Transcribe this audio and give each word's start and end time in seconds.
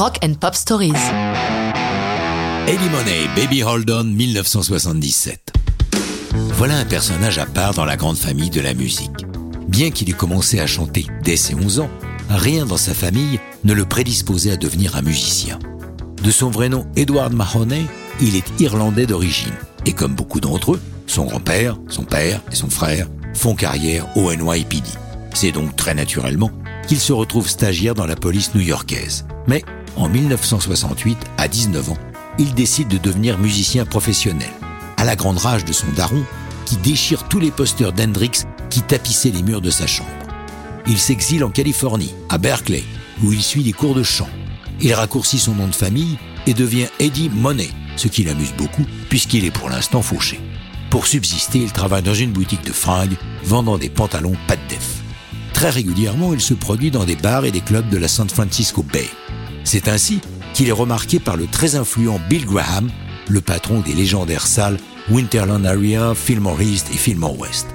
Rock 0.00 0.16
and 0.24 0.32
Pop 0.40 0.54
Stories. 0.54 0.94
Eddie 2.66 2.88
Money, 2.88 3.28
Baby 3.36 3.62
Hold 3.62 3.90
On, 3.90 4.04
1977. 4.04 5.52
Voilà 6.54 6.78
un 6.78 6.86
personnage 6.86 7.36
à 7.36 7.44
part 7.44 7.74
dans 7.74 7.84
la 7.84 7.98
grande 7.98 8.16
famille 8.16 8.48
de 8.48 8.62
la 8.62 8.72
musique. 8.72 9.26
Bien 9.68 9.90
qu'il 9.90 10.08
ait 10.08 10.14
commencé 10.14 10.58
à 10.58 10.66
chanter 10.66 11.04
dès 11.22 11.36
ses 11.36 11.54
11 11.54 11.80
ans, 11.80 11.90
rien 12.30 12.64
dans 12.64 12.78
sa 12.78 12.94
famille 12.94 13.40
ne 13.64 13.74
le 13.74 13.84
prédisposait 13.84 14.52
à 14.52 14.56
devenir 14.56 14.96
un 14.96 15.02
musicien. 15.02 15.58
De 16.24 16.30
son 16.30 16.48
vrai 16.48 16.70
nom 16.70 16.86
Edward 16.96 17.34
Mahoney, 17.34 17.84
il 18.22 18.36
est 18.36 18.58
irlandais 18.58 19.04
d'origine. 19.04 19.52
Et 19.84 19.92
comme 19.92 20.14
beaucoup 20.14 20.40
d'entre 20.40 20.76
eux, 20.76 20.80
son 21.06 21.26
grand-père, 21.26 21.76
son 21.90 22.04
père 22.04 22.40
et 22.50 22.54
son 22.56 22.70
frère 22.70 23.06
font 23.34 23.54
carrière 23.54 24.06
au 24.16 24.32
NYPD. 24.32 24.88
C'est 25.34 25.52
donc 25.52 25.76
très 25.76 25.92
naturellement 25.92 26.50
qu'il 26.88 27.00
se 27.00 27.12
retrouve 27.12 27.50
stagiaire 27.50 27.94
dans 27.94 28.06
la 28.06 28.16
police 28.16 28.54
new-yorkaise. 28.54 29.26
Mais 29.46 29.62
en 30.00 30.08
1968, 30.08 31.18
à 31.36 31.48
19 31.48 31.90
ans, 31.90 31.98
il 32.38 32.54
décide 32.54 32.88
de 32.88 32.98
devenir 32.98 33.38
musicien 33.38 33.84
professionnel, 33.84 34.50
à 34.96 35.04
la 35.04 35.16
grande 35.16 35.38
rage 35.38 35.64
de 35.64 35.72
son 35.72 35.86
daron 35.94 36.24
qui 36.64 36.76
déchire 36.76 37.28
tous 37.28 37.38
les 37.38 37.50
posters 37.50 37.92
d'Hendrix 37.92 38.44
qui 38.70 38.80
tapissaient 38.80 39.30
les 39.30 39.42
murs 39.42 39.60
de 39.60 39.70
sa 39.70 39.86
chambre. 39.86 40.08
Il 40.86 40.98
s'exile 40.98 41.44
en 41.44 41.50
Californie, 41.50 42.14
à 42.28 42.38
Berkeley, 42.38 42.84
où 43.22 43.32
il 43.32 43.42
suit 43.42 43.62
des 43.62 43.72
cours 43.72 43.94
de 43.94 44.02
chant. 44.02 44.28
Il 44.80 44.94
raccourcit 44.94 45.38
son 45.38 45.54
nom 45.54 45.68
de 45.68 45.74
famille 45.74 46.18
et 46.46 46.54
devient 46.54 46.88
Eddie 46.98 47.28
Money, 47.28 47.68
ce 47.96 48.08
qui 48.08 48.24
l'amuse 48.24 48.54
beaucoup 48.56 48.86
puisqu'il 49.08 49.44
est 49.44 49.50
pour 49.50 49.68
l'instant 49.68 50.02
fauché. 50.02 50.40
Pour 50.88 51.06
subsister, 51.06 51.58
il 51.58 51.72
travaille 51.72 52.02
dans 52.02 52.14
une 52.14 52.32
boutique 52.32 52.64
de 52.64 52.72
fringues, 52.72 53.16
vendant 53.44 53.78
des 53.78 53.90
pantalons 53.90 54.36
pas 54.48 54.56
de 54.56 54.68
def. 54.68 55.02
Très 55.52 55.70
régulièrement, 55.70 56.32
il 56.32 56.40
se 56.40 56.54
produit 56.54 56.90
dans 56.90 57.04
des 57.04 57.16
bars 57.16 57.44
et 57.44 57.50
des 57.50 57.60
clubs 57.60 57.88
de 57.90 57.98
la 57.98 58.08
San 58.08 58.28
Francisco 58.30 58.82
Bay. 58.82 59.08
C'est 59.72 59.86
ainsi 59.86 60.18
qu'il 60.52 60.68
est 60.68 60.72
remarqué 60.72 61.20
par 61.20 61.36
le 61.36 61.46
très 61.46 61.76
influent 61.76 62.20
Bill 62.28 62.44
Graham, 62.44 62.90
le 63.28 63.40
patron 63.40 63.78
des 63.78 63.92
légendaires 63.92 64.48
salles 64.48 64.78
Winterland 65.08 65.64
Area, 65.64 66.12
Fillmore 66.16 66.60
East 66.60 66.88
et 66.92 66.96
Fillmore 66.96 67.38
West. 67.38 67.68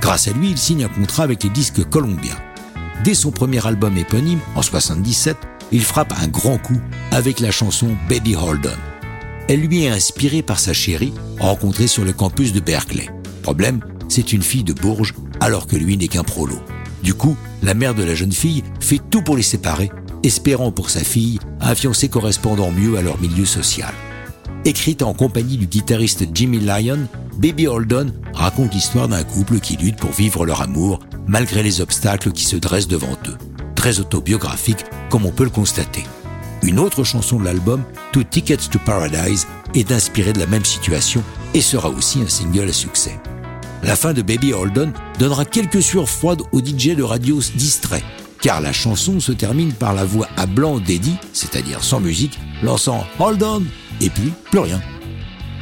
Grâce 0.00 0.26
à 0.26 0.32
lui, 0.32 0.50
il 0.50 0.58
signe 0.58 0.82
un 0.82 0.88
contrat 0.88 1.22
avec 1.22 1.44
les 1.44 1.50
disques 1.50 1.88
Columbia. 1.90 2.34
Dès 3.04 3.14
son 3.14 3.30
premier 3.30 3.64
album 3.64 3.96
éponyme, 3.96 4.40
en 4.56 4.62
77, 4.62 5.36
il 5.70 5.84
frappe 5.84 6.12
un 6.20 6.26
grand 6.26 6.58
coup 6.58 6.80
avec 7.12 7.38
la 7.38 7.52
chanson 7.52 7.96
Baby 8.08 8.34
Hold 8.34 8.66
On. 8.66 9.46
Elle 9.46 9.60
lui 9.60 9.84
est 9.84 9.90
inspirée 9.90 10.42
par 10.42 10.58
sa 10.58 10.72
chérie, 10.72 11.14
rencontrée 11.38 11.86
sur 11.86 12.04
le 12.04 12.12
campus 12.12 12.52
de 12.52 12.58
Berkeley. 12.58 13.10
Problème, 13.44 13.78
c'est 14.08 14.32
une 14.32 14.42
fille 14.42 14.64
de 14.64 14.72
Bourges, 14.72 15.14
alors 15.38 15.68
que 15.68 15.76
lui 15.76 15.96
n'est 15.96 16.08
qu'un 16.08 16.24
prolo. 16.24 16.60
Du 17.04 17.14
coup, 17.14 17.36
la 17.62 17.74
mère 17.74 17.94
de 17.94 18.02
la 18.02 18.16
jeune 18.16 18.32
fille 18.32 18.64
fait 18.80 19.00
tout 19.08 19.22
pour 19.22 19.36
les 19.36 19.44
séparer, 19.44 19.92
espérant 20.22 20.72
pour 20.72 20.90
sa 20.90 21.00
fille 21.00 21.38
un 21.60 21.74
fiancé 21.74 22.08
correspondant 22.08 22.70
mieux 22.70 22.96
à 22.96 23.02
leur 23.02 23.20
milieu 23.20 23.44
social. 23.44 23.92
Écrite 24.64 25.02
en 25.02 25.14
compagnie 25.14 25.56
du 25.56 25.66
guitariste 25.66 26.26
Jimmy 26.34 26.58
Lyon, 26.58 27.06
Baby 27.38 27.68
Holden 27.68 28.12
raconte 28.34 28.74
l'histoire 28.74 29.08
d'un 29.08 29.22
couple 29.22 29.60
qui 29.60 29.76
lutte 29.76 29.96
pour 29.96 30.10
vivre 30.10 30.44
leur 30.44 30.60
amour 30.60 30.98
malgré 31.26 31.62
les 31.62 31.80
obstacles 31.80 32.32
qui 32.32 32.44
se 32.44 32.56
dressent 32.56 32.88
devant 32.88 33.16
eux. 33.28 33.36
Très 33.74 34.00
autobiographique, 34.00 34.84
comme 35.08 35.24
on 35.24 35.30
peut 35.30 35.44
le 35.44 35.50
constater. 35.50 36.04
Une 36.62 36.80
autre 36.80 37.04
chanson 37.04 37.38
de 37.38 37.44
l'album, 37.44 37.84
Two 38.12 38.24
Tickets 38.24 38.68
to 38.70 38.78
Paradise, 38.84 39.46
est 39.74 39.92
inspirée 39.92 40.32
de 40.32 40.40
la 40.40 40.46
même 40.46 40.64
situation 40.64 41.22
et 41.54 41.60
sera 41.60 41.88
aussi 41.88 42.20
un 42.20 42.28
single 42.28 42.68
à 42.68 42.72
succès. 42.72 43.18
La 43.82 43.94
fin 43.94 44.12
de 44.12 44.22
Baby 44.22 44.52
Holden 44.52 44.92
donnera 45.18 45.44
quelques 45.44 45.82
sueurs 45.82 46.08
froides 46.08 46.42
aux 46.50 46.60
DJ 46.60 46.96
de 46.96 47.02
radio 47.04 47.38
distraits, 47.54 48.02
car 48.40 48.60
la 48.60 48.72
chanson 48.72 49.20
se 49.20 49.32
termine 49.32 49.72
par 49.72 49.94
la 49.94 50.04
voix 50.04 50.28
à 50.36 50.46
blanc 50.46 50.78
d'Eddie, 50.78 51.16
c'est-à-dire 51.32 51.82
sans 51.82 52.00
musique, 52.00 52.38
lançant 52.62 53.06
Hold 53.18 53.42
On, 53.42 53.62
et 54.00 54.10
puis 54.10 54.32
plus 54.50 54.60
rien. 54.60 54.80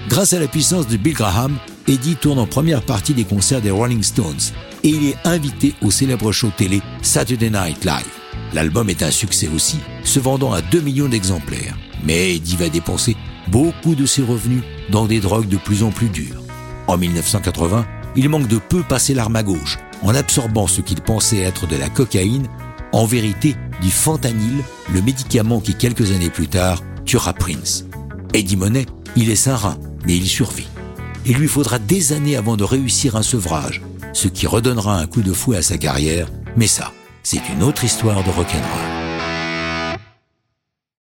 Grâce 0.08 0.32
à 0.32 0.38
la 0.38 0.46
puissance 0.46 0.86
de 0.86 0.96
Bill 0.96 1.14
Graham, 1.14 1.56
Eddie 1.88 2.16
tourne 2.16 2.38
en 2.38 2.46
première 2.46 2.82
partie 2.82 3.14
des 3.14 3.24
concerts 3.24 3.60
des 3.60 3.70
Rolling 3.70 4.02
Stones, 4.02 4.52
et 4.82 4.88
il 4.88 5.08
est 5.08 5.16
invité 5.24 5.74
au 5.82 5.90
célèbre 5.90 6.32
show 6.32 6.50
télé 6.56 6.80
Saturday 7.02 7.50
Night 7.50 7.84
Live. 7.84 8.04
L'album 8.52 8.88
est 8.88 9.02
un 9.02 9.10
succès 9.10 9.48
aussi, 9.54 9.78
se 10.04 10.20
vendant 10.20 10.52
à 10.52 10.62
2 10.62 10.80
millions 10.80 11.08
d'exemplaires. 11.08 11.76
Mais 12.04 12.36
Eddie 12.36 12.56
va 12.56 12.68
dépenser 12.68 13.16
beaucoup 13.48 13.94
de 13.94 14.06
ses 14.06 14.22
revenus 14.22 14.62
dans 14.90 15.06
des 15.06 15.20
drogues 15.20 15.48
de 15.48 15.56
plus 15.56 15.82
en 15.82 15.90
plus 15.90 16.08
dures. 16.08 16.42
En 16.86 16.96
1980, 16.96 17.86
il 18.16 18.28
manque 18.28 18.48
de 18.48 18.58
peu 18.58 18.82
passer 18.82 19.14
l'arme 19.14 19.36
à 19.36 19.42
gauche 19.42 19.78
en 20.02 20.14
absorbant 20.14 20.66
ce 20.66 20.80
qu'il 20.80 21.00
pensait 21.00 21.40
être 21.40 21.66
de 21.66 21.76
la 21.76 21.88
cocaïne, 21.88 22.48
en 22.96 23.04
vérité 23.04 23.56
du 23.82 23.90
fentanyl, 23.90 24.62
le 24.90 25.02
médicament 25.02 25.60
qui 25.60 25.74
quelques 25.74 26.12
années 26.12 26.30
plus 26.30 26.48
tard 26.48 26.82
tuera 27.04 27.34
Prince. 27.34 27.84
Eddie 28.32 28.56
Monet, 28.56 28.86
il 29.16 29.28
est 29.28 29.36
sain 29.36 29.76
mais 30.06 30.16
il 30.16 30.26
survit. 30.26 30.66
Il 31.26 31.36
lui 31.36 31.46
faudra 31.46 31.78
des 31.78 32.14
années 32.14 32.36
avant 32.36 32.56
de 32.56 32.64
réussir 32.64 33.14
un 33.16 33.22
sevrage, 33.22 33.82
ce 34.14 34.28
qui 34.28 34.46
redonnera 34.46 34.98
un 34.98 35.06
coup 35.06 35.20
de 35.20 35.34
fouet 35.34 35.58
à 35.58 35.62
sa 35.62 35.76
carrière, 35.76 36.28
mais 36.56 36.66
ça, 36.66 36.92
c'est 37.22 37.46
une 37.52 37.62
autre 37.62 37.84
histoire 37.84 38.24
de 38.24 38.30
rock'n'roll. 38.30 38.95